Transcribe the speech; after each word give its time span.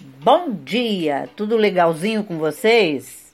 Bom 0.00 0.50
dia! 0.50 1.28
Tudo 1.36 1.56
legalzinho 1.56 2.24
com 2.24 2.36
vocês? 2.36 3.32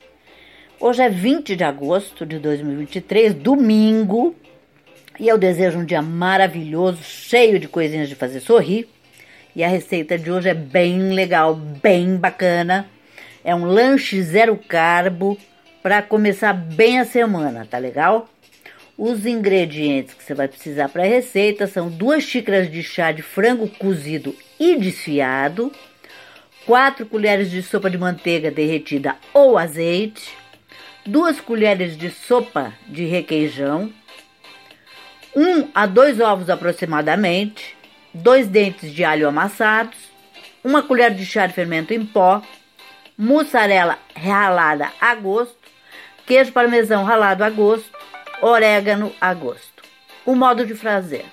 Hoje 0.79 1.03
é 1.03 1.09
20 1.09 1.57
de 1.57 1.65
agosto 1.65 2.27
de 2.27 2.39
2023, 2.39 3.33
domingo, 3.33 4.35
e 5.19 5.27
eu 5.27 5.39
desejo 5.39 5.79
um 5.79 5.85
dia 5.87 6.03
maravilhoso, 6.03 7.03
cheio 7.03 7.59
de 7.59 7.67
coisinhas 7.67 8.11
de 8.11 8.15
fazer 8.15 8.41
sorrir. 8.41 8.87
E 9.57 9.65
a 9.65 9.69
receita 9.69 10.19
de 10.19 10.31
hoje 10.31 10.51
é 10.51 10.55
bem 10.55 11.15
legal, 11.15 11.55
bem 11.55 12.19
bacana. 12.19 12.87
É 13.43 13.55
um 13.55 13.65
lanche 13.65 14.21
zero 14.21 14.55
carbo 14.55 15.39
para 15.83 16.03
começar 16.03 16.53
bem 16.53 17.01
a 17.01 17.07
semana, 17.07 17.67
tá 17.71 17.79
legal? 17.79 18.29
Os 18.99 19.25
ingredientes 19.25 20.13
que 20.13 20.23
você 20.23 20.35
vai 20.35 20.47
precisar 20.47 20.91
para 20.91 21.05
a 21.05 21.07
receita 21.07 21.67
são 21.67 21.89
duas 21.89 22.23
xícaras 22.23 22.71
de 22.71 22.83
chá 22.83 23.13
de 23.13 23.23
frango 23.23 23.67
cozido 23.67 24.37
e 24.59 24.77
desfiado, 24.77 25.73
4 26.67 27.07
colheres 27.07 27.51
de 27.51 27.63
sopa 27.63 27.89
de 27.89 27.97
manteiga 27.97 28.51
derretida 28.51 29.17
ou 29.33 29.57
azeite, 29.57 30.37
2 31.07 31.41
colheres 31.41 31.97
de 31.97 32.11
sopa 32.11 32.73
de 32.87 33.07
requeijão, 33.07 33.93
1 35.35 35.71
a 35.75 35.87
2 35.87 36.21
ovos 36.21 36.51
aproximadamente, 36.51 37.77
2 38.13 38.49
dentes 38.49 38.93
de 38.93 39.05
alho 39.05 39.29
amassados, 39.29 39.97
1 40.65 40.83
colher 40.83 41.15
de 41.15 41.25
chá 41.25 41.47
de 41.47 41.55
fermento 41.55 41.95
em 41.95 42.05
pó, 42.05 42.43
mussarela 43.17 43.99
ralada 44.15 44.93
a 45.01 45.15
gosto, 45.15 45.57
queijo 46.27 46.53
parmesão 46.53 47.05
ralado 47.05 47.43
a 47.43 47.51
gosto, 47.51 47.91
orégano 48.43 49.13
a 49.21 49.33
gosto. 49.33 49.83
O 50.27 50.35
modo 50.35 50.67
de 50.67 50.75
fazer. 50.75 51.25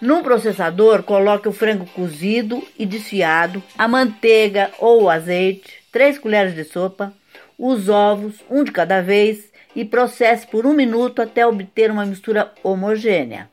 Num 0.00 0.22
processador, 0.22 1.02
coloque 1.02 1.46
o 1.46 1.52
frango 1.52 1.84
cozido 1.84 2.66
e 2.78 2.86
desfiado, 2.86 3.62
a 3.76 3.86
manteiga 3.86 4.70
ou 4.78 5.10
azeite, 5.10 5.74
3 5.92 6.18
colheres 6.18 6.54
de 6.54 6.64
sopa, 6.64 7.12
os 7.58 7.90
ovos, 7.90 8.36
um 8.50 8.64
de 8.64 8.72
cada 8.72 9.02
vez, 9.02 9.52
e 9.76 9.84
processe 9.84 10.46
por 10.46 10.64
um 10.64 10.72
minuto 10.72 11.20
até 11.20 11.46
obter 11.46 11.90
uma 11.90 12.06
mistura 12.06 12.50
homogênea. 12.62 13.50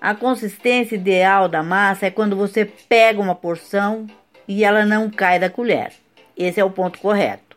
A 0.00 0.14
consistência 0.14 0.94
ideal 0.94 1.48
da 1.48 1.62
massa 1.62 2.06
é 2.06 2.10
quando 2.10 2.34
você 2.34 2.64
pega 2.64 3.20
uma 3.20 3.34
porção 3.34 4.06
e 4.48 4.64
ela 4.64 4.86
não 4.86 5.10
cai 5.10 5.38
da 5.38 5.50
colher. 5.50 5.92
Esse 6.36 6.60
é 6.60 6.64
o 6.64 6.70
ponto 6.70 6.98
correto. 6.98 7.56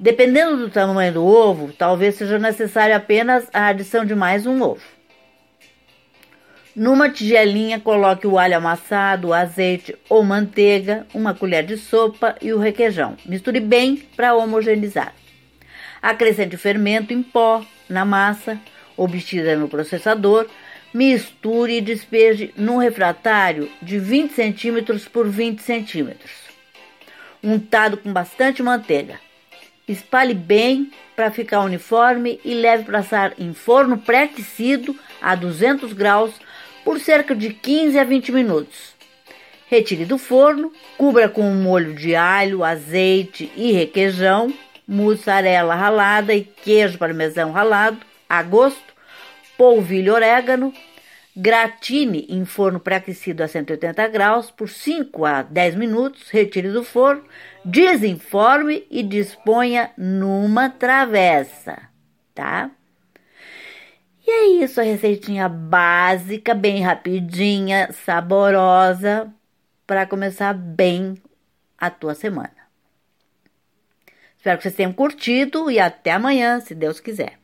Dependendo 0.00 0.56
do 0.56 0.70
tamanho 0.70 1.12
do 1.12 1.24
ovo, 1.24 1.70
talvez 1.72 2.14
seja 2.14 2.38
necessário 2.38 2.96
apenas 2.96 3.46
a 3.52 3.66
adição 3.66 4.04
de 4.04 4.14
mais 4.14 4.46
um 4.46 4.62
ovo. 4.62 4.97
Numa 6.78 7.10
tigelinha, 7.10 7.80
coloque 7.80 8.24
o 8.24 8.38
alho 8.38 8.56
amassado, 8.56 9.26
o 9.28 9.34
azeite 9.34 9.96
ou 10.08 10.22
manteiga, 10.22 11.04
uma 11.12 11.34
colher 11.34 11.66
de 11.66 11.76
sopa 11.76 12.36
e 12.40 12.52
o 12.52 12.58
requeijão. 12.60 13.16
Misture 13.26 13.58
bem 13.58 13.96
para 14.14 14.36
homogeneizar. 14.36 15.12
Acrescente 16.00 16.54
o 16.54 16.58
fermento 16.58 17.12
em 17.12 17.20
pó 17.20 17.64
na 17.88 18.04
massa, 18.04 18.60
obtida 18.96 19.56
no 19.56 19.68
processador. 19.68 20.46
Misture 20.94 21.78
e 21.78 21.80
despeje 21.80 22.54
num 22.56 22.76
refratário 22.76 23.68
de 23.82 23.98
20 23.98 24.34
centímetros 24.34 25.08
por 25.08 25.28
20 25.28 25.60
centímetros, 25.60 26.30
untado 27.42 27.96
com 27.96 28.12
bastante 28.12 28.62
manteiga. 28.62 29.18
Espalhe 29.88 30.32
bem 30.32 30.92
para 31.16 31.32
ficar 31.32 31.60
uniforme 31.62 32.38
e 32.44 32.54
leve 32.54 32.84
para 32.84 33.00
assar 33.00 33.34
em 33.36 33.52
forno 33.52 33.98
pré-aquecido 33.98 34.94
a 35.20 35.34
200 35.34 35.92
graus 35.92 36.34
por 36.88 36.98
cerca 37.00 37.36
de 37.36 37.50
15 37.50 37.98
a 37.98 38.02
20 38.02 38.32
minutos. 38.32 38.94
Retire 39.66 40.06
do 40.06 40.16
forno, 40.16 40.72
cubra 40.96 41.28
com 41.28 41.42
um 41.42 41.62
molho 41.62 41.94
de 41.94 42.16
alho, 42.16 42.64
azeite 42.64 43.52
e 43.54 43.72
requeijão, 43.72 44.50
mussarela 44.86 45.74
ralada 45.74 46.32
e 46.32 46.42
queijo 46.42 46.96
parmesão 46.96 47.52
ralado, 47.52 47.98
a 48.26 48.42
gosto, 48.42 48.94
polvilho 49.58 50.14
orégano, 50.14 50.72
gratine 51.36 52.24
em 52.26 52.46
forno 52.46 52.80
pré-aquecido 52.80 53.42
a 53.42 53.48
180 53.48 54.08
graus 54.08 54.50
por 54.50 54.70
5 54.70 55.26
a 55.26 55.42
10 55.42 55.74
minutos, 55.74 56.30
retire 56.30 56.70
do 56.70 56.82
forno, 56.82 57.22
desenforme 57.62 58.86
e 58.90 59.02
disponha 59.02 59.90
numa 59.98 60.70
travessa, 60.70 61.82
tá? 62.34 62.70
Isso, 64.60 64.80
a 64.80 64.82
receitinha 64.82 65.48
básica, 65.48 66.52
bem 66.52 66.82
rapidinha, 66.82 67.92
saborosa, 67.92 69.32
para 69.86 70.04
começar 70.04 70.52
bem 70.52 71.14
a 71.78 71.88
tua 71.88 72.12
semana. 72.12 72.56
Espero 74.36 74.56
que 74.56 74.64
vocês 74.64 74.74
tenham 74.74 74.92
curtido 74.92 75.70
e 75.70 75.78
até 75.78 76.10
amanhã, 76.10 76.58
se 76.58 76.74
Deus 76.74 76.98
quiser. 76.98 77.38